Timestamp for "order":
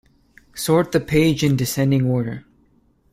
2.09-2.43